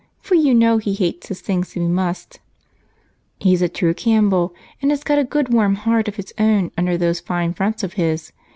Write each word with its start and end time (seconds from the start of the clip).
For 0.19 0.33
you 0.33 0.55
know 0.55 0.79
he 0.79 0.95
hates 0.95 1.27
his 1.27 1.41
things 1.41 1.73
to 1.73 1.79
be 1.79 1.85
mussed." 1.87 2.39
"He's 3.39 3.61
a 3.61 3.69
true 3.69 3.93
Campbell, 3.93 4.51
and 4.81 4.89
has 4.89 5.03
got 5.03 5.19
a 5.19 5.23
good 5.23 5.53
warm 5.53 5.75
heart 5.75 6.07
of 6.07 6.15
his 6.15 6.33
own 6.39 6.71
under 6.75 6.97
those 6.97 7.19
fine 7.19 7.53
fronts 7.53 7.83
of 7.83 7.93
his. 7.93 8.33